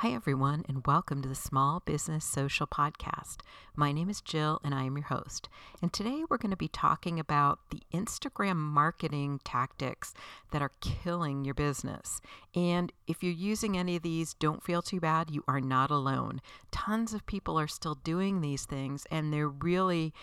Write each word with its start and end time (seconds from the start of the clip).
Hi, 0.00 0.12
everyone, 0.12 0.64
and 0.66 0.86
welcome 0.86 1.20
to 1.20 1.28
the 1.28 1.34
Small 1.34 1.80
Business 1.84 2.24
Social 2.24 2.66
Podcast. 2.66 3.40
My 3.76 3.92
name 3.92 4.08
is 4.08 4.22
Jill, 4.22 4.58
and 4.64 4.74
I 4.74 4.84
am 4.84 4.96
your 4.96 5.04
host. 5.04 5.50
And 5.82 5.92
today 5.92 6.24
we're 6.26 6.38
going 6.38 6.52
to 6.52 6.56
be 6.56 6.68
talking 6.68 7.20
about 7.20 7.58
the 7.68 7.82
Instagram 7.92 8.56
marketing 8.56 9.40
tactics 9.44 10.14
that 10.52 10.62
are 10.62 10.72
killing 10.80 11.44
your 11.44 11.52
business. 11.52 12.22
And 12.54 12.90
if 13.06 13.22
you're 13.22 13.30
using 13.30 13.76
any 13.76 13.94
of 13.94 14.02
these, 14.02 14.32
don't 14.32 14.64
feel 14.64 14.80
too 14.80 15.00
bad. 15.00 15.30
You 15.30 15.44
are 15.46 15.60
not 15.60 15.90
alone. 15.90 16.40
Tons 16.70 17.12
of 17.12 17.26
people 17.26 17.60
are 17.60 17.68
still 17.68 17.96
doing 17.96 18.40
these 18.40 18.64
things, 18.64 19.06
and 19.10 19.30
they're 19.30 19.48
really 19.48 20.14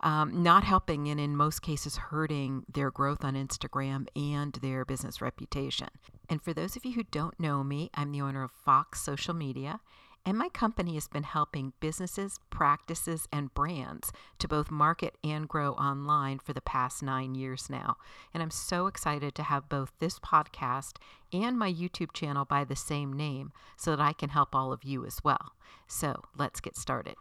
um, 0.00 0.42
not 0.42 0.64
helping 0.64 1.08
and 1.08 1.20
in 1.20 1.36
most 1.36 1.62
cases 1.62 1.96
hurting 1.96 2.64
their 2.72 2.90
growth 2.90 3.24
on 3.24 3.34
Instagram 3.34 4.06
and 4.14 4.52
their 4.54 4.84
business 4.84 5.20
reputation. 5.20 5.88
And 6.28 6.42
for 6.42 6.52
those 6.52 6.76
of 6.76 6.84
you 6.84 6.92
who 6.92 7.04
don't 7.04 7.38
know 7.40 7.64
me, 7.64 7.90
I'm 7.94 8.12
the 8.12 8.20
owner 8.20 8.44
of 8.44 8.50
Fox 8.50 9.00
Social 9.00 9.34
Media. 9.34 9.80
And 10.26 10.36
my 10.36 10.50
company 10.50 10.94
has 10.94 11.08
been 11.08 11.22
helping 11.22 11.72
businesses, 11.80 12.38
practices, 12.50 13.26
and 13.32 13.54
brands 13.54 14.12
to 14.38 14.48
both 14.48 14.70
market 14.70 15.14
and 15.24 15.48
grow 15.48 15.72
online 15.72 16.38
for 16.38 16.52
the 16.52 16.60
past 16.60 17.02
nine 17.02 17.34
years 17.34 17.70
now. 17.70 17.96
And 18.34 18.42
I'm 18.42 18.50
so 18.50 18.88
excited 18.88 19.34
to 19.36 19.44
have 19.44 19.70
both 19.70 19.92
this 20.00 20.18
podcast 20.18 20.96
and 21.32 21.58
my 21.58 21.72
YouTube 21.72 22.12
channel 22.12 22.44
by 22.44 22.64
the 22.64 22.76
same 22.76 23.12
name 23.14 23.52
so 23.76 23.92
that 23.96 24.02
I 24.02 24.12
can 24.12 24.28
help 24.28 24.54
all 24.54 24.70
of 24.70 24.84
you 24.84 25.06
as 25.06 25.24
well. 25.24 25.52
So 25.86 26.24
let's 26.36 26.60
get 26.60 26.76
started. 26.76 27.14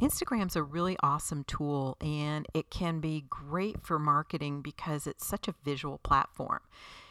Instagram's 0.00 0.56
a 0.56 0.62
really 0.62 0.96
awesome 1.02 1.44
tool 1.44 1.96
and 2.00 2.46
it 2.52 2.68
can 2.68 2.98
be 2.98 3.24
great 3.28 3.80
for 3.80 3.98
marketing 3.98 4.60
because 4.60 5.06
it's 5.06 5.26
such 5.26 5.46
a 5.46 5.54
visual 5.64 5.98
platform. 5.98 6.60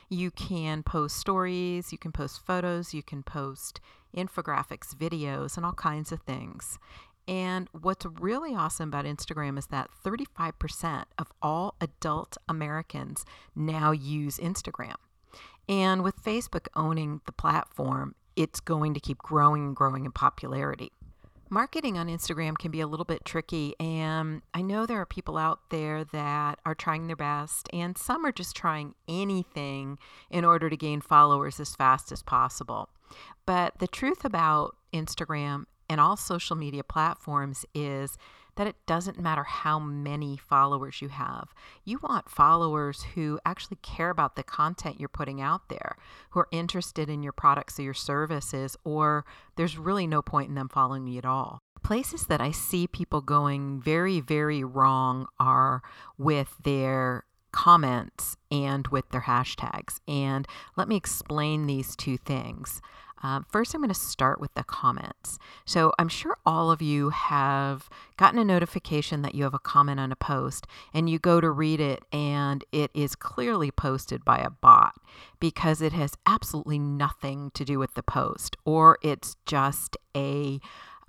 You 0.10 0.32
can 0.32 0.84
post 0.84 1.18
stories, 1.18 1.92
you 1.92 1.98
can 1.98 2.12
post 2.12 2.46
photos, 2.46 2.94
you 2.94 3.02
can 3.02 3.24
post 3.24 3.80
infographics, 4.16 4.94
videos, 4.94 5.56
and 5.56 5.66
all 5.66 5.74
kinds 5.74 6.12
of 6.12 6.22
things. 6.22 6.78
And 7.26 7.70
what's 7.72 8.06
really 8.06 8.54
awesome 8.54 8.90
about 8.90 9.06
Instagram 9.06 9.58
is 9.58 9.68
that 9.68 9.90
35% 10.06 11.06
of 11.18 11.32
all 11.42 11.76
adult 11.80 12.38
Americans 12.50 13.26
now 13.56 13.92
use 13.92 14.38
Instagram. 14.38 14.96
And 15.70 16.04
with 16.04 16.22
Facebook 16.22 16.68
owning 16.76 17.22
the 17.26 17.32
platform, 17.32 18.16
it's 18.36 18.60
going 18.60 18.94
to 18.94 19.00
keep 19.00 19.20
growing 19.20 19.68
and 19.68 19.76
growing 19.76 20.04
in 20.04 20.12
popularity 20.12 20.92
marketing 21.54 21.98
on 22.00 22.08
Instagram 22.08 22.58
can 22.58 22.72
be 22.72 22.82
a 22.82 22.88
little 22.88 23.06
bit 23.06 23.24
tricky. 23.24 23.76
And 23.80 24.42
I 24.54 24.62
know 24.64 24.86
there 24.86 25.00
are 25.00 25.06
people 25.06 25.38
out 25.38 25.70
there 25.70 26.04
that 26.06 26.60
are 26.66 26.74
trying 26.74 27.06
their 27.08 27.16
best, 27.16 27.70
and 27.72 27.98
some 27.98 28.26
are 28.26 28.32
just 28.32 28.56
trying 28.56 28.96
anything 29.08 30.00
in 30.32 30.44
order 30.44 30.70
to 30.70 30.76
gain 30.76 31.00
followers 31.00 31.60
as 31.60 31.76
fast 31.76 32.12
as 32.12 32.24
possible. 32.24 32.90
But 33.46 33.78
the 33.80 33.88
truth 33.88 34.26
about 34.26 34.76
Instagram 34.92 35.66
and 35.88 36.02
all 36.02 36.18
social 36.18 36.56
media 36.56 36.84
platforms 36.84 37.66
is 37.76 38.18
that 38.56 38.68
it 38.68 38.76
doesn't 38.86 39.20
matter 39.20 39.44
how 39.44 39.80
many 39.80 40.38
followers 40.38 41.02
you 41.02 41.10
have. 41.10 41.54
You 41.84 42.00
want 42.02 42.30
followers 42.30 43.04
who 43.16 43.40
actually 43.46 43.78
care 43.82 44.10
about 44.10 44.36
the 44.36 44.44
content 44.44 45.00
you're 45.00 45.10
putting 45.10 45.42
out 45.42 45.70
there, 45.70 45.96
who 46.32 46.40
are 46.40 46.48
interested 46.52 47.10
in 47.10 47.24
your 47.24 47.34
products 47.34 47.80
or 47.80 47.84
your 47.84 47.94
services, 47.94 48.78
or 48.84 49.26
there's 49.56 49.78
really 49.78 50.08
no 50.08 50.22
point 50.22 50.50
in 50.50 50.56
them 50.56 50.70
following 50.70 51.08
you 51.08 51.18
at 51.18 51.26
all. 51.26 51.60
Places 51.84 52.28
that 52.28 52.42
I 52.42 52.52
see 52.52 52.88
people 52.88 53.22
going 53.22 53.82
very, 53.82 54.20
very 54.20 54.64
wrong 54.64 55.28
are 55.40 55.82
with 56.18 56.56
their 56.64 57.26
comments 57.52 58.36
and 58.52 58.88
with 58.88 59.10
their 59.10 59.22
hashtags. 59.22 60.00
And 60.08 60.48
let 60.76 60.88
me 60.88 60.96
explain 60.96 61.68
these 61.68 61.96
two 61.96 62.18
things. 62.18 62.82
Um, 63.24 63.46
first, 63.50 63.74
I'm 63.74 63.82
going 63.82 63.88
to 63.88 63.96
start 63.96 64.40
with 64.40 64.54
the 64.54 64.64
comments. 64.64 65.40
So, 65.66 65.94
I'm 65.98 66.10
sure 66.10 66.38
all 66.46 66.70
of 66.70 66.82
you 66.82 67.10
have 67.10 67.90
gotten 68.18 68.38
a 68.38 68.46
notification 68.46 69.22
that 69.24 69.34
you 69.34 69.44
have 69.46 69.54
a 69.54 69.60
comment 69.60 70.00
on 70.00 70.12
a 70.12 70.16
post, 70.16 70.68
and 70.94 71.10
you 71.10 71.18
go 71.18 71.42
to 71.42 71.50
read 71.50 71.80
it, 71.80 72.04
and 72.12 72.64
it 72.72 72.92
is 72.94 73.16
clearly 73.16 73.72
posted 73.72 74.24
by 74.24 74.38
a 74.38 74.50
bot 74.50 74.94
because 75.40 75.82
it 75.82 75.94
has 75.94 76.14
absolutely 76.26 76.80
nothing 76.80 77.52
to 77.56 77.66
do 77.66 77.80
with 77.80 77.96
the 77.96 78.04
post, 78.04 78.58
or 78.66 79.00
it's 79.02 79.38
just 79.46 79.98
a 80.16 80.60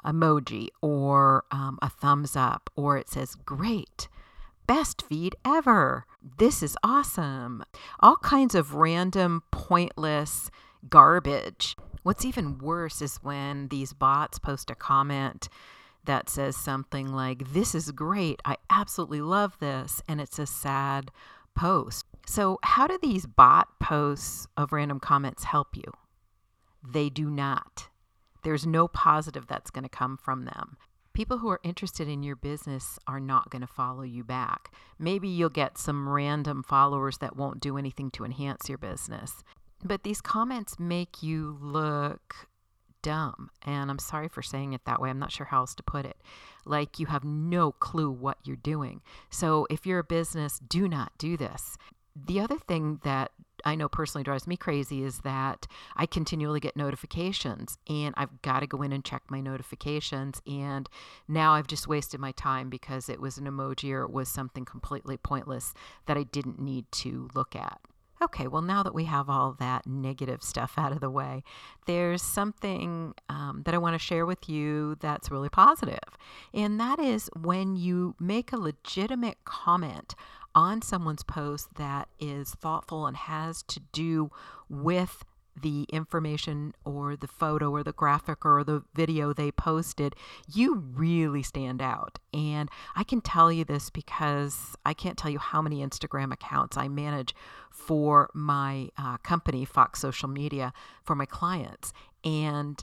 emoji 0.04 0.68
or 0.80 1.44
um, 1.50 1.78
a 1.82 1.90
thumbs 1.90 2.36
up, 2.36 2.70
or 2.76 2.96
it 2.96 3.08
says, 3.08 3.34
Great 3.34 4.08
best 4.66 5.02
feed 5.02 5.36
ever. 5.44 6.06
This 6.38 6.62
is 6.62 6.76
awesome. 6.82 7.64
All 8.00 8.16
kinds 8.16 8.54
of 8.54 8.74
random, 8.74 9.42
pointless 9.50 10.50
garbage. 10.88 11.76
What's 12.04 12.26
even 12.26 12.58
worse 12.58 13.00
is 13.00 13.16
when 13.22 13.68
these 13.68 13.94
bots 13.94 14.38
post 14.38 14.70
a 14.70 14.74
comment 14.74 15.48
that 16.04 16.28
says 16.28 16.54
something 16.54 17.10
like, 17.10 17.52
This 17.54 17.74
is 17.74 17.90
great. 17.92 18.40
I 18.44 18.58
absolutely 18.68 19.22
love 19.22 19.58
this. 19.58 20.02
And 20.06 20.20
it's 20.20 20.38
a 20.38 20.46
sad 20.46 21.10
post. 21.56 22.04
So, 22.26 22.58
how 22.62 22.86
do 22.86 22.98
these 23.00 23.24
bot 23.24 23.80
posts 23.80 24.46
of 24.54 24.70
random 24.72 25.00
comments 25.00 25.44
help 25.44 25.76
you? 25.76 25.92
They 26.86 27.08
do 27.08 27.30
not. 27.30 27.88
There's 28.42 28.66
no 28.66 28.86
positive 28.86 29.46
that's 29.46 29.70
going 29.70 29.84
to 29.84 29.88
come 29.88 30.18
from 30.18 30.44
them. 30.44 30.76
People 31.14 31.38
who 31.38 31.48
are 31.48 31.60
interested 31.62 32.06
in 32.06 32.22
your 32.22 32.36
business 32.36 32.98
are 33.06 33.20
not 33.20 33.48
going 33.48 33.62
to 33.62 33.66
follow 33.66 34.02
you 34.02 34.24
back. 34.24 34.74
Maybe 34.98 35.28
you'll 35.28 35.48
get 35.48 35.78
some 35.78 36.06
random 36.06 36.62
followers 36.62 37.18
that 37.18 37.36
won't 37.36 37.60
do 37.60 37.78
anything 37.78 38.10
to 38.10 38.24
enhance 38.26 38.68
your 38.68 38.78
business. 38.78 39.42
But 39.84 40.02
these 40.02 40.22
comments 40.22 40.78
make 40.78 41.22
you 41.22 41.58
look 41.60 42.48
dumb. 43.02 43.50
And 43.62 43.90
I'm 43.90 43.98
sorry 43.98 44.28
for 44.28 44.42
saying 44.42 44.72
it 44.72 44.86
that 44.86 45.00
way. 45.00 45.10
I'm 45.10 45.18
not 45.18 45.30
sure 45.30 45.46
how 45.46 45.60
else 45.60 45.74
to 45.74 45.82
put 45.82 46.06
it. 46.06 46.16
Like 46.64 46.98
you 46.98 47.06
have 47.06 47.22
no 47.22 47.70
clue 47.70 48.10
what 48.10 48.38
you're 48.44 48.56
doing. 48.56 49.02
So 49.30 49.66
if 49.68 49.86
you're 49.86 49.98
a 49.98 50.04
business, 50.04 50.58
do 50.58 50.88
not 50.88 51.12
do 51.18 51.36
this. 51.36 51.76
The 52.16 52.40
other 52.40 52.58
thing 52.58 53.00
that 53.04 53.32
I 53.64 53.74
know 53.74 53.88
personally 53.88 54.24
drives 54.24 54.46
me 54.46 54.56
crazy 54.56 55.02
is 55.02 55.18
that 55.20 55.66
I 55.96 56.06
continually 56.06 56.60
get 56.60 56.76
notifications 56.76 57.76
and 57.88 58.14
I've 58.16 58.40
got 58.40 58.60
to 58.60 58.66
go 58.66 58.82
in 58.82 58.92
and 58.92 59.04
check 59.04 59.22
my 59.28 59.40
notifications. 59.40 60.40
And 60.46 60.88
now 61.28 61.52
I've 61.54 61.66
just 61.66 61.88
wasted 61.88 62.20
my 62.20 62.32
time 62.32 62.70
because 62.70 63.08
it 63.08 63.20
was 63.20 63.36
an 63.36 63.44
emoji 63.44 63.92
or 63.92 64.02
it 64.02 64.12
was 64.12 64.28
something 64.28 64.64
completely 64.64 65.16
pointless 65.18 65.74
that 66.06 66.16
I 66.16 66.22
didn't 66.22 66.58
need 66.58 66.90
to 66.92 67.28
look 67.34 67.54
at. 67.54 67.80
Okay, 68.22 68.46
well, 68.46 68.62
now 68.62 68.82
that 68.82 68.94
we 68.94 69.04
have 69.04 69.28
all 69.28 69.56
that 69.58 69.86
negative 69.86 70.42
stuff 70.42 70.74
out 70.78 70.92
of 70.92 71.00
the 71.00 71.10
way, 71.10 71.42
there's 71.86 72.22
something 72.22 73.14
um, 73.28 73.62
that 73.64 73.74
I 73.74 73.78
want 73.78 73.94
to 73.94 73.98
share 73.98 74.26
with 74.26 74.48
you 74.48 74.96
that's 75.00 75.30
really 75.30 75.48
positive. 75.48 75.98
And 76.52 76.78
that 76.80 76.98
is 76.98 77.30
when 77.36 77.76
you 77.76 78.14
make 78.18 78.52
a 78.52 78.56
legitimate 78.56 79.38
comment 79.44 80.14
on 80.54 80.80
someone's 80.82 81.24
post 81.24 81.74
that 81.74 82.08
is 82.20 82.50
thoughtful 82.50 83.06
and 83.06 83.16
has 83.16 83.62
to 83.64 83.80
do 83.92 84.30
with 84.68 85.24
the 85.60 85.84
information 85.84 86.74
or 86.84 87.16
the 87.16 87.28
photo 87.28 87.70
or 87.70 87.82
the 87.82 87.92
graphic 87.92 88.44
or 88.44 88.64
the 88.64 88.82
video 88.94 89.32
they 89.32 89.52
posted, 89.52 90.14
you 90.52 90.74
really 90.74 91.42
stand 91.42 91.80
out. 91.80 92.18
And 92.32 92.68
I 92.96 93.04
can 93.04 93.20
tell 93.20 93.52
you 93.52 93.64
this 93.64 93.90
because 93.90 94.76
I 94.84 94.94
can't 94.94 95.16
tell 95.16 95.30
you 95.30 95.38
how 95.38 95.62
many 95.62 95.84
Instagram 95.84 96.32
accounts 96.32 96.76
I 96.76 96.88
manage 96.88 97.34
for 97.70 98.30
my 98.34 98.88
uh, 98.96 99.18
company, 99.18 99.64
Fox 99.64 100.00
Social 100.00 100.28
Media, 100.28 100.72
for 101.04 101.14
my 101.14 101.26
clients. 101.26 101.92
And 102.24 102.82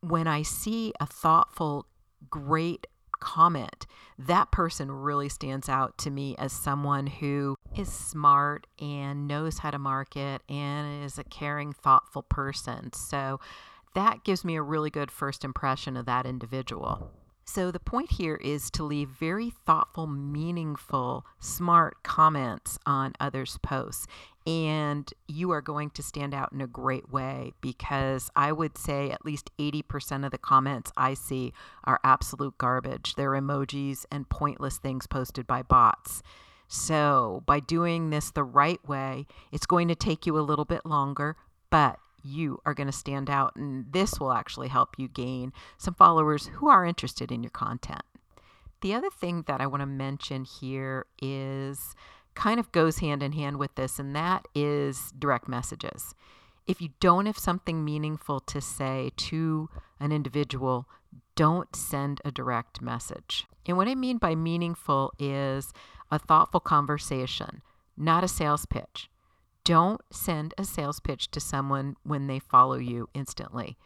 when 0.00 0.26
I 0.26 0.42
see 0.42 0.92
a 1.00 1.06
thoughtful, 1.06 1.86
great 2.30 2.86
comment, 3.20 3.86
that 4.18 4.50
person 4.50 4.90
really 4.90 5.28
stands 5.28 5.68
out 5.68 5.96
to 5.98 6.10
me 6.10 6.34
as 6.38 6.52
someone 6.52 7.06
who 7.06 7.56
is 7.76 7.92
smart 7.92 8.66
and 8.80 9.28
knows 9.28 9.58
how 9.58 9.70
to 9.70 9.78
market 9.78 10.42
and 10.48 11.04
is 11.04 11.18
a 11.18 11.24
caring, 11.24 11.72
thoughtful 11.72 12.22
person. 12.22 12.92
So 12.92 13.40
that 13.94 14.24
gives 14.24 14.44
me 14.44 14.56
a 14.56 14.62
really 14.62 14.90
good 14.90 15.10
first 15.10 15.44
impression 15.44 15.96
of 15.96 16.06
that 16.06 16.26
individual. 16.26 17.10
So, 17.50 17.70
the 17.70 17.80
point 17.80 18.10
here 18.12 18.36
is 18.36 18.70
to 18.72 18.82
leave 18.82 19.08
very 19.08 19.48
thoughtful, 19.48 20.06
meaningful, 20.06 21.24
smart 21.40 22.02
comments 22.02 22.78
on 22.84 23.14
others' 23.18 23.58
posts. 23.62 24.06
And 24.46 25.10
you 25.26 25.50
are 25.52 25.62
going 25.62 25.88
to 25.90 26.02
stand 26.02 26.34
out 26.34 26.52
in 26.52 26.60
a 26.60 26.66
great 26.66 27.10
way 27.10 27.54
because 27.62 28.30
I 28.36 28.52
would 28.52 28.76
say 28.76 29.10
at 29.10 29.24
least 29.24 29.50
80% 29.58 30.26
of 30.26 30.30
the 30.30 30.36
comments 30.36 30.92
I 30.94 31.14
see 31.14 31.54
are 31.84 32.00
absolute 32.04 32.58
garbage. 32.58 33.14
They're 33.14 33.30
emojis 33.30 34.04
and 34.12 34.28
pointless 34.28 34.76
things 34.76 35.06
posted 35.06 35.46
by 35.46 35.62
bots. 35.62 36.22
So, 36.68 37.44
by 37.46 37.60
doing 37.60 38.10
this 38.10 38.30
the 38.30 38.44
right 38.44 38.86
way, 38.86 39.26
it's 39.52 39.64
going 39.64 39.88
to 39.88 39.94
take 39.94 40.26
you 40.26 40.38
a 40.38 40.44
little 40.44 40.66
bit 40.66 40.84
longer, 40.84 41.34
but 41.70 41.98
you 42.28 42.60
are 42.64 42.74
going 42.74 42.86
to 42.86 42.92
stand 42.92 43.28
out, 43.30 43.56
and 43.56 43.92
this 43.92 44.20
will 44.20 44.32
actually 44.32 44.68
help 44.68 44.98
you 44.98 45.08
gain 45.08 45.52
some 45.78 45.94
followers 45.94 46.46
who 46.54 46.68
are 46.68 46.84
interested 46.84 47.32
in 47.32 47.42
your 47.42 47.50
content. 47.50 48.02
The 48.82 48.94
other 48.94 49.10
thing 49.10 49.44
that 49.46 49.60
I 49.60 49.66
want 49.66 49.80
to 49.80 49.86
mention 49.86 50.44
here 50.44 51.06
is 51.20 51.94
kind 52.34 52.60
of 52.60 52.70
goes 52.70 52.98
hand 52.98 53.22
in 53.22 53.32
hand 53.32 53.56
with 53.56 53.74
this, 53.74 53.98
and 53.98 54.14
that 54.14 54.46
is 54.54 55.12
direct 55.18 55.48
messages. 55.48 56.14
if 56.68 56.82
you 56.82 56.90
don't 57.00 57.26
have 57.26 57.38
something 57.38 57.84
meaningful 57.84 58.38
to 58.40 58.60
say 58.60 59.10
to 59.16 59.70
an 59.98 60.12
individual, 60.12 60.86
don't 61.34 61.74
send 61.74 62.20
a 62.24 62.30
direct 62.30 62.82
message. 62.82 63.46
And 63.66 63.76
what 63.76 63.88
I 63.88 63.94
mean 63.94 64.18
by 64.18 64.34
meaningful 64.34 65.12
is 65.18 65.72
a 66.10 66.18
thoughtful 66.18 66.60
conversation, 66.60 67.62
not 67.96 68.22
a 68.22 68.28
sales 68.28 68.66
pitch. 68.66 69.10
Don't 69.68 70.00
send 70.10 70.54
a 70.56 70.64
sales 70.64 70.98
pitch 70.98 71.30
to 71.30 71.40
someone 71.40 71.94
when 72.02 72.26
they 72.26 72.38
follow 72.38 72.76
you 72.78 73.10
instantly. 73.12 73.76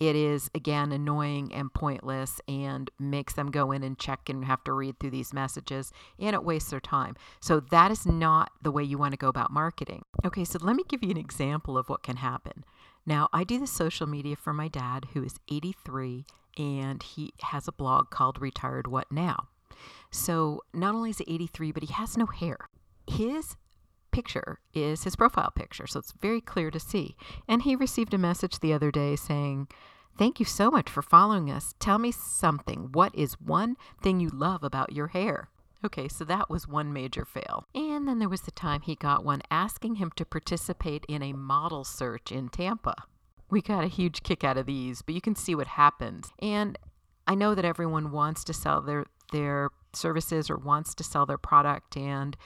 It 0.00 0.16
is, 0.16 0.50
again, 0.52 0.90
annoying 0.90 1.54
and 1.54 1.72
pointless 1.72 2.40
and 2.48 2.90
makes 2.98 3.34
them 3.34 3.52
go 3.52 3.70
in 3.70 3.84
and 3.84 3.96
check 3.96 4.28
and 4.28 4.44
have 4.46 4.64
to 4.64 4.72
read 4.72 4.98
through 4.98 5.12
these 5.12 5.32
messages 5.32 5.92
and 6.18 6.34
it 6.34 6.42
wastes 6.42 6.70
their 6.70 6.80
time. 6.80 7.14
So, 7.40 7.60
that 7.60 7.92
is 7.92 8.04
not 8.04 8.50
the 8.62 8.72
way 8.72 8.82
you 8.82 8.98
want 8.98 9.12
to 9.12 9.16
go 9.16 9.28
about 9.28 9.52
marketing. 9.52 10.04
Okay, 10.24 10.42
so 10.42 10.58
let 10.60 10.74
me 10.74 10.82
give 10.88 11.04
you 11.04 11.12
an 11.12 11.16
example 11.16 11.78
of 11.78 11.88
what 11.88 12.02
can 12.02 12.16
happen. 12.16 12.64
Now, 13.06 13.28
I 13.32 13.44
do 13.44 13.60
the 13.60 13.68
social 13.68 14.08
media 14.08 14.34
for 14.34 14.52
my 14.52 14.66
dad, 14.66 15.06
who 15.14 15.22
is 15.22 15.36
83, 15.48 16.24
and 16.56 17.00
he 17.00 17.32
has 17.42 17.68
a 17.68 17.72
blog 17.72 18.10
called 18.10 18.40
Retired 18.40 18.88
What 18.88 19.12
Now. 19.12 19.46
So, 20.10 20.62
not 20.74 20.96
only 20.96 21.10
is 21.10 21.18
he 21.18 21.32
83, 21.32 21.70
but 21.70 21.84
he 21.84 21.92
has 21.92 22.16
no 22.16 22.26
hair. 22.26 22.68
His 23.06 23.54
picture 24.10 24.60
is 24.74 25.04
his 25.04 25.16
profile 25.16 25.50
picture, 25.54 25.86
so 25.86 25.98
it's 26.00 26.12
very 26.12 26.40
clear 26.40 26.70
to 26.70 26.80
see. 26.80 27.16
And 27.46 27.62
he 27.62 27.76
received 27.76 28.14
a 28.14 28.18
message 28.18 28.60
the 28.60 28.72
other 28.72 28.90
day 28.90 29.16
saying, 29.16 29.68
Thank 30.18 30.40
you 30.40 30.46
so 30.46 30.68
much 30.68 30.90
for 30.90 31.00
following 31.00 31.48
us. 31.48 31.74
Tell 31.78 31.98
me 31.98 32.10
something. 32.10 32.88
What 32.92 33.14
is 33.14 33.40
one 33.40 33.76
thing 34.02 34.18
you 34.18 34.28
love 34.28 34.64
about 34.64 34.92
your 34.92 35.08
hair? 35.08 35.48
Okay, 35.84 36.08
so 36.08 36.24
that 36.24 36.50
was 36.50 36.66
one 36.66 36.92
major 36.92 37.24
fail. 37.24 37.68
And 37.72 38.08
then 38.08 38.18
there 38.18 38.28
was 38.28 38.40
the 38.40 38.50
time 38.50 38.80
he 38.80 38.96
got 38.96 39.24
one 39.24 39.42
asking 39.48 39.96
him 39.96 40.10
to 40.16 40.24
participate 40.24 41.04
in 41.08 41.22
a 41.22 41.32
model 41.32 41.84
search 41.84 42.32
in 42.32 42.48
Tampa. 42.48 42.96
We 43.48 43.62
got 43.62 43.84
a 43.84 43.88
huge 43.88 44.24
kick 44.24 44.42
out 44.42 44.56
of 44.56 44.66
these, 44.66 45.02
but 45.02 45.14
you 45.14 45.20
can 45.20 45.36
see 45.36 45.54
what 45.54 45.68
happens. 45.68 46.32
And 46.40 46.76
I 47.28 47.36
know 47.36 47.54
that 47.54 47.64
everyone 47.64 48.10
wants 48.10 48.42
to 48.44 48.52
sell 48.52 48.80
their 48.80 49.06
their 49.30 49.68
services 49.92 50.50
or 50.50 50.56
wants 50.56 50.94
to 50.94 51.04
sell 51.04 51.26
their 51.26 51.38
product 51.38 51.96
and 51.96 52.36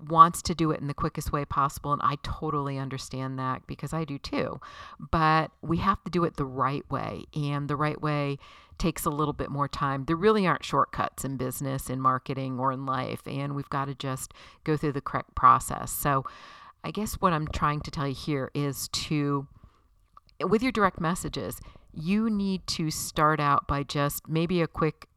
wants 0.00 0.42
to 0.42 0.54
do 0.54 0.70
it 0.70 0.80
in 0.80 0.86
the 0.86 0.94
quickest 0.94 1.32
way 1.32 1.44
possible. 1.44 1.92
And 1.92 2.02
I 2.02 2.16
totally 2.22 2.78
understand 2.78 3.38
that 3.38 3.66
because 3.66 3.92
I 3.92 4.04
do 4.04 4.18
too. 4.18 4.60
But 4.98 5.50
we 5.62 5.78
have 5.78 6.02
to 6.04 6.10
do 6.10 6.24
it 6.24 6.36
the 6.36 6.44
right 6.44 6.88
way. 6.90 7.24
And 7.34 7.68
the 7.68 7.76
right 7.76 8.00
way 8.00 8.38
takes 8.78 9.04
a 9.04 9.10
little 9.10 9.32
bit 9.32 9.50
more 9.50 9.68
time. 9.68 10.04
There 10.04 10.16
really 10.16 10.46
aren't 10.46 10.64
shortcuts 10.64 11.24
in 11.24 11.36
business, 11.36 11.88
in 11.88 12.00
marketing, 12.00 12.58
or 12.58 12.72
in 12.72 12.86
life. 12.86 13.22
And 13.26 13.54
we've 13.54 13.70
got 13.70 13.86
to 13.86 13.94
just 13.94 14.32
go 14.64 14.76
through 14.76 14.92
the 14.92 15.00
correct 15.00 15.34
process. 15.34 15.92
So 15.92 16.24
I 16.82 16.90
guess 16.90 17.14
what 17.14 17.32
I'm 17.32 17.48
trying 17.48 17.80
to 17.82 17.90
tell 17.90 18.08
you 18.08 18.14
here 18.14 18.50
is 18.54 18.88
to, 18.88 19.46
with 20.46 20.62
your 20.62 20.72
direct 20.72 21.00
messages, 21.00 21.60
you 21.92 22.28
need 22.28 22.66
to 22.66 22.90
start 22.90 23.40
out 23.40 23.66
by 23.68 23.84
just 23.84 24.28
maybe 24.28 24.60
a 24.60 24.66
quick 24.66 25.08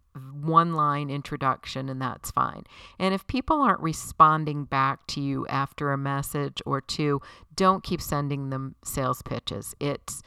one 0.45 0.74
line 0.74 1.10
introduction 1.10 1.89
and 1.89 2.01
that's 2.01 2.31
fine. 2.31 2.63
And 3.00 3.13
if 3.13 3.28
people 3.28 3.62
aren't 3.62 3.81
responding 3.81 4.66
back 4.66 5.06
to 5.07 5.22
you 5.22 5.48
after 5.48 5.92
a 5.92 5.98
message 5.98 6.62
or 6.66 6.81
two, 6.81 7.22
don't 7.56 7.84
keep 7.84 8.01
sending 8.01 8.50
them 8.50 8.75
sales 8.84 9.22
pitches. 9.22 9.75
It's 9.80 10.22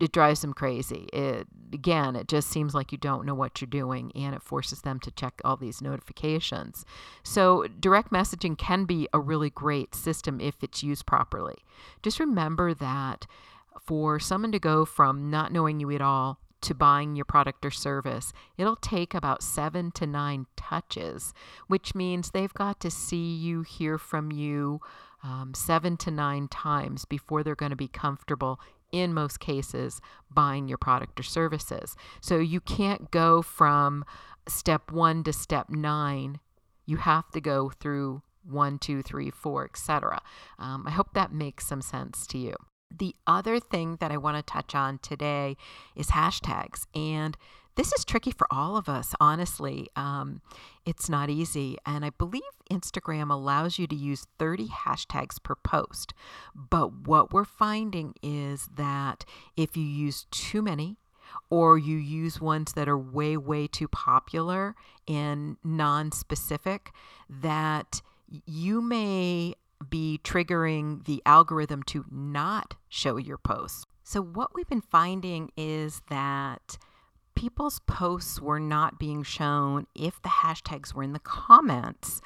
it 0.00 0.12
drives 0.12 0.40
them 0.40 0.52
crazy. 0.52 1.08
It 1.12 1.46
again, 1.72 2.16
it 2.16 2.28
just 2.28 2.50
seems 2.50 2.74
like 2.74 2.92
you 2.92 2.98
don't 2.98 3.26
know 3.26 3.34
what 3.34 3.60
you're 3.60 3.66
doing 3.66 4.12
and 4.14 4.34
it 4.34 4.42
forces 4.42 4.82
them 4.82 5.00
to 5.00 5.10
check 5.10 5.40
all 5.44 5.56
these 5.56 5.82
notifications. 5.82 6.84
So, 7.22 7.66
direct 7.80 8.10
messaging 8.12 8.56
can 8.56 8.84
be 8.84 9.08
a 9.12 9.20
really 9.20 9.50
great 9.50 9.94
system 9.94 10.40
if 10.40 10.62
it's 10.62 10.82
used 10.82 11.06
properly. 11.06 11.56
Just 12.02 12.20
remember 12.20 12.74
that 12.74 13.26
for 13.80 14.18
someone 14.18 14.52
to 14.52 14.58
go 14.58 14.84
from 14.84 15.30
not 15.30 15.52
knowing 15.52 15.80
you 15.80 15.90
at 15.90 16.00
all 16.00 16.38
to 16.64 16.74
buying 16.74 17.16
your 17.16 17.24
product 17.24 17.64
or 17.64 17.70
service, 17.70 18.32
it'll 18.58 18.76
take 18.76 19.14
about 19.14 19.42
seven 19.42 19.90
to 19.92 20.06
nine 20.06 20.46
touches, 20.56 21.32
which 21.66 21.94
means 21.94 22.30
they've 22.30 22.54
got 22.54 22.80
to 22.80 22.90
see 22.90 23.34
you, 23.34 23.62
hear 23.62 23.98
from 23.98 24.32
you 24.32 24.80
um, 25.22 25.52
seven 25.54 25.96
to 25.98 26.10
nine 26.10 26.48
times 26.48 27.04
before 27.04 27.42
they're 27.42 27.54
going 27.54 27.70
to 27.70 27.76
be 27.76 27.88
comfortable 27.88 28.60
in 28.92 29.12
most 29.12 29.40
cases 29.40 30.00
buying 30.30 30.68
your 30.68 30.78
product 30.78 31.18
or 31.18 31.22
services. 31.22 31.96
So 32.20 32.38
you 32.38 32.60
can't 32.60 33.10
go 33.10 33.42
from 33.42 34.04
step 34.46 34.92
one 34.92 35.24
to 35.24 35.32
step 35.32 35.70
nine. 35.70 36.38
You 36.86 36.98
have 36.98 37.30
to 37.32 37.40
go 37.40 37.70
through 37.70 38.22
one, 38.44 38.78
two, 38.78 39.02
three, 39.02 39.30
four, 39.30 39.64
etc. 39.64 40.20
Um, 40.58 40.86
I 40.86 40.90
hope 40.90 41.14
that 41.14 41.32
makes 41.32 41.66
some 41.66 41.80
sense 41.82 42.26
to 42.28 42.38
you. 42.38 42.54
The 42.96 43.14
other 43.26 43.58
thing 43.58 43.96
that 44.00 44.10
I 44.10 44.16
want 44.16 44.36
to 44.36 44.42
touch 44.42 44.74
on 44.74 44.98
today 44.98 45.56
is 45.96 46.08
hashtags. 46.08 46.86
And 46.94 47.36
this 47.76 47.92
is 47.92 48.04
tricky 48.04 48.30
for 48.30 48.46
all 48.50 48.76
of 48.76 48.88
us, 48.88 49.14
honestly. 49.20 49.88
Um, 49.96 50.42
it's 50.86 51.08
not 51.08 51.28
easy. 51.28 51.76
And 51.84 52.04
I 52.04 52.10
believe 52.10 52.42
Instagram 52.70 53.30
allows 53.30 53.78
you 53.78 53.86
to 53.88 53.96
use 53.96 54.26
30 54.38 54.68
hashtags 54.68 55.42
per 55.42 55.56
post. 55.56 56.14
But 56.54 57.06
what 57.06 57.32
we're 57.32 57.44
finding 57.44 58.14
is 58.22 58.68
that 58.76 59.24
if 59.56 59.76
you 59.76 59.84
use 59.84 60.26
too 60.30 60.62
many, 60.62 60.98
or 61.50 61.78
you 61.78 61.96
use 61.96 62.40
ones 62.40 62.74
that 62.74 62.88
are 62.88 62.98
way, 62.98 63.36
way 63.36 63.66
too 63.66 63.88
popular 63.88 64.74
and 65.08 65.56
non 65.64 66.12
specific, 66.12 66.92
that 67.28 68.02
you 68.46 68.80
may 68.80 69.54
be 69.90 70.20
triggering 70.22 71.04
the 71.04 71.22
algorithm 71.26 71.82
to 71.84 72.04
not 72.10 72.74
show 72.88 73.16
your 73.16 73.38
posts. 73.38 73.84
So, 74.02 74.20
what 74.20 74.54
we've 74.54 74.68
been 74.68 74.80
finding 74.80 75.50
is 75.56 76.02
that 76.10 76.76
people's 77.34 77.80
posts 77.80 78.40
were 78.40 78.60
not 78.60 78.98
being 78.98 79.22
shown 79.22 79.86
if 79.94 80.20
the 80.22 80.28
hashtags 80.28 80.94
were 80.94 81.02
in 81.02 81.12
the 81.12 81.18
comments 81.18 82.20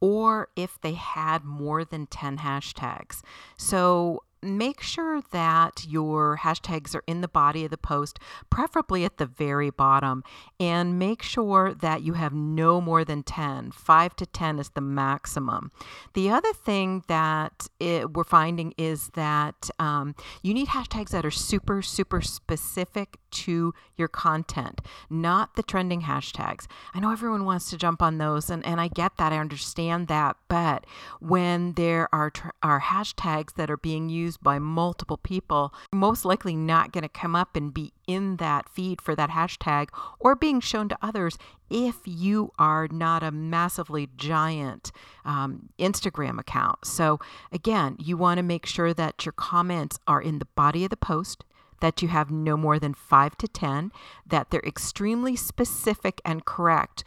or 0.00 0.48
if 0.56 0.80
they 0.80 0.94
had 0.94 1.44
more 1.44 1.84
than 1.84 2.06
10 2.06 2.38
hashtags. 2.38 3.22
So, 3.56 4.22
make 4.44 4.80
sure 4.80 5.22
that 5.32 5.86
your 5.88 6.38
hashtags 6.42 6.94
are 6.94 7.02
in 7.06 7.20
the 7.20 7.28
body 7.28 7.64
of 7.64 7.70
the 7.70 7.78
post, 7.78 8.18
preferably 8.50 9.04
at 9.04 9.18
the 9.18 9.26
very 9.26 9.70
bottom, 9.70 10.22
and 10.60 10.98
make 10.98 11.22
sure 11.22 11.74
that 11.74 12.02
you 12.02 12.14
have 12.14 12.32
no 12.32 12.80
more 12.80 13.04
than 13.04 13.22
10. 13.22 13.72
5 13.72 14.16
to 14.16 14.26
10 14.26 14.58
is 14.58 14.70
the 14.70 14.80
maximum. 14.80 15.70
The 16.14 16.30
other 16.30 16.52
thing 16.52 17.04
that 17.08 17.68
it, 17.80 18.12
we're 18.12 18.24
finding 18.24 18.74
is 18.76 19.10
that 19.10 19.70
um, 19.78 20.14
you 20.42 20.54
need 20.54 20.68
hashtags 20.68 21.10
that 21.10 21.24
are 21.24 21.30
super, 21.30 21.82
super 21.82 22.20
specific 22.20 23.18
to 23.30 23.74
your 23.96 24.08
content, 24.08 24.80
not 25.10 25.56
the 25.56 25.62
trending 25.62 26.02
hashtags. 26.02 26.66
I 26.94 27.00
know 27.00 27.10
everyone 27.10 27.44
wants 27.44 27.70
to 27.70 27.76
jump 27.76 28.00
on 28.00 28.18
those, 28.18 28.50
and, 28.50 28.64
and 28.64 28.80
I 28.80 28.88
get 28.88 29.16
that, 29.16 29.32
I 29.32 29.38
understand 29.38 30.08
that, 30.08 30.36
but 30.48 30.86
when 31.20 31.72
there 31.72 32.08
are, 32.14 32.30
tr- 32.30 32.48
are 32.62 32.80
hashtags 32.80 33.54
that 33.54 33.70
are 33.70 33.76
being 33.76 34.08
used 34.08 34.33
used 34.34 34.42
by 34.42 34.58
multiple 34.58 35.16
people, 35.16 35.72
most 35.92 36.24
likely 36.24 36.56
not 36.56 36.92
going 36.92 37.02
to 37.02 37.08
come 37.08 37.36
up 37.36 37.56
and 37.56 37.72
be 37.72 37.92
in 38.06 38.36
that 38.36 38.68
feed 38.68 39.00
for 39.00 39.14
that 39.14 39.30
hashtag 39.30 39.88
or 40.18 40.34
being 40.34 40.60
shown 40.60 40.88
to 40.88 40.98
others 41.00 41.38
if 41.70 41.96
you 42.04 42.50
are 42.58 42.88
not 42.90 43.22
a 43.22 43.30
massively 43.30 44.08
giant 44.16 44.90
um, 45.24 45.68
Instagram 45.78 46.38
account. 46.38 46.84
So, 46.84 47.18
again, 47.52 47.96
you 47.98 48.16
want 48.16 48.38
to 48.38 48.42
make 48.42 48.66
sure 48.66 48.92
that 48.94 49.24
your 49.24 49.32
comments 49.32 49.98
are 50.06 50.20
in 50.20 50.38
the 50.38 50.48
body 50.56 50.84
of 50.84 50.90
the 50.90 50.96
post 50.96 51.44
that 51.80 52.00
you 52.00 52.08
have 52.08 52.30
no 52.30 52.56
more 52.56 52.78
than 52.78 52.94
five 52.94 53.36
to 53.36 53.48
10, 53.48 53.92
that 54.26 54.50
they're 54.50 54.60
extremely 54.64 55.36
specific 55.36 56.20
and 56.24 56.44
correct, 56.46 57.04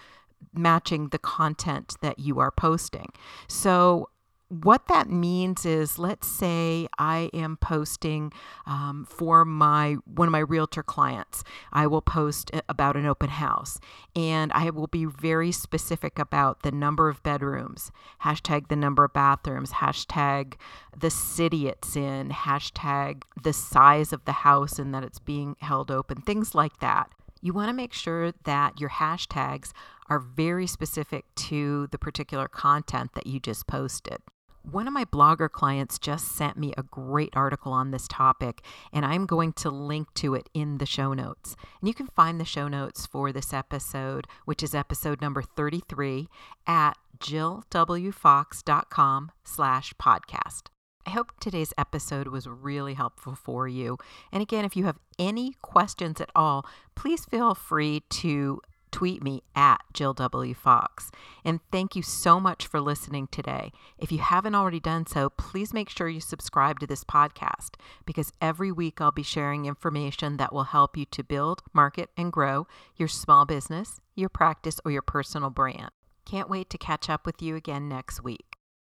matching 0.53 1.09
the 1.09 1.17
content 1.17 1.95
that 2.01 2.19
you 2.19 2.39
are 2.39 2.51
posting. 2.51 3.11
So, 3.47 4.09
what 4.49 4.87
that 4.87 5.09
means 5.09 5.65
is 5.65 5.99
let's 5.99 6.27
say 6.27 6.87
i 6.97 7.29
am 7.33 7.57
posting 7.57 8.31
um, 8.65 9.05
for 9.09 9.43
my 9.43 9.95
one 10.05 10.27
of 10.27 10.31
my 10.31 10.39
realtor 10.39 10.81
clients 10.81 11.43
i 11.73 11.85
will 11.85 12.01
post 12.01 12.49
about 12.69 12.95
an 12.95 13.05
open 13.05 13.29
house 13.29 13.77
and 14.15 14.51
i 14.53 14.69
will 14.69 14.87
be 14.87 15.03
very 15.03 15.51
specific 15.51 16.17
about 16.17 16.63
the 16.63 16.71
number 16.71 17.09
of 17.09 17.21
bedrooms 17.23 17.91
hashtag 18.23 18.69
the 18.69 18.75
number 18.75 19.03
of 19.03 19.11
bathrooms 19.11 19.71
hashtag 19.73 20.53
the 20.97 21.09
city 21.09 21.67
it's 21.67 21.97
in 21.97 22.29
hashtag 22.29 23.23
the 23.43 23.53
size 23.53 24.13
of 24.13 24.23
the 24.23 24.31
house 24.31 24.79
and 24.79 24.93
that 24.93 25.03
it's 25.03 25.19
being 25.19 25.57
held 25.59 25.91
open 25.91 26.21
things 26.21 26.55
like 26.55 26.79
that 26.79 27.11
you 27.41 27.53
want 27.53 27.69
to 27.69 27.73
make 27.73 27.93
sure 27.93 28.31
that 28.45 28.79
your 28.79 28.89
hashtags 28.89 29.71
are 30.09 30.19
very 30.19 30.67
specific 30.67 31.25
to 31.35 31.87
the 31.91 31.97
particular 31.97 32.47
content 32.47 33.11
that 33.13 33.27
you 33.27 33.39
just 33.39 33.67
posted. 33.67 34.19
One 34.69 34.85
of 34.85 34.93
my 34.93 35.05
blogger 35.05 35.49
clients 35.49 35.97
just 35.97 36.35
sent 36.35 36.57
me 36.57 36.73
a 36.77 36.83
great 36.83 37.37
article 37.37 37.71
on 37.71 37.91
this 37.91 38.05
topic, 38.05 38.61
and 38.91 39.05
I'm 39.05 39.25
going 39.25 39.53
to 39.53 39.69
link 39.69 40.13
to 40.15 40.35
it 40.35 40.49
in 40.53 40.79
the 40.79 40.85
show 40.85 41.13
notes. 41.13 41.55
And 41.79 41.87
you 41.87 41.93
can 41.93 42.07
find 42.07 42.37
the 42.37 42.43
show 42.43 42.67
notes 42.67 43.05
for 43.05 43.31
this 43.31 43.53
episode, 43.53 44.27
which 44.43 44.61
is 44.61 44.75
episode 44.75 45.21
number 45.21 45.41
33, 45.41 46.27
at 46.67 46.97
jillwfox.com 47.17 49.31
slash 49.45 49.93
podcast. 49.93 50.63
I 51.05 51.11
hope 51.11 51.31
today's 51.39 51.73
episode 51.77 52.27
was 52.27 52.45
really 52.45 52.95
helpful 52.95 53.35
for 53.35 53.69
you. 53.69 53.97
And 54.33 54.41
again, 54.41 54.65
if 54.65 54.75
you 54.75 54.83
have 54.83 54.99
any 55.17 55.53
questions 55.61 56.19
at 56.19 56.31
all, 56.35 56.65
please 56.93 57.23
feel 57.23 57.55
free 57.55 58.01
to 58.09 58.59
tweet 58.91 59.23
me 59.23 59.43
at 59.55 59.81
Jill 59.93 60.13
W. 60.13 60.53
Fox. 60.53 61.11
And 61.43 61.59
thank 61.71 61.95
you 61.95 62.01
so 62.01 62.39
much 62.39 62.67
for 62.67 62.79
listening 62.79 63.27
today. 63.27 63.71
If 63.97 64.11
you 64.11 64.19
haven't 64.19 64.55
already 64.55 64.79
done 64.79 65.05
so, 65.05 65.29
please 65.29 65.73
make 65.73 65.89
sure 65.89 66.09
you 66.09 66.21
subscribe 66.21 66.79
to 66.79 66.87
this 66.87 67.03
podcast 67.03 67.75
because 68.05 68.33
every 68.41 68.71
week 68.71 69.01
I'll 69.01 69.11
be 69.11 69.23
sharing 69.23 69.65
information 69.65 70.37
that 70.37 70.53
will 70.53 70.65
help 70.65 70.97
you 70.97 71.05
to 71.05 71.23
build, 71.23 71.63
market, 71.73 72.09
and 72.17 72.31
grow 72.31 72.67
your 72.95 73.07
small 73.07 73.45
business, 73.45 73.99
your 74.15 74.29
practice, 74.29 74.79
or 74.85 74.91
your 74.91 75.01
personal 75.01 75.49
brand. 75.49 75.91
Can't 76.25 76.49
wait 76.49 76.69
to 76.71 76.77
catch 76.77 77.09
up 77.09 77.25
with 77.25 77.41
you 77.41 77.55
again 77.55 77.87
next 77.87 78.23
week. 78.23 78.46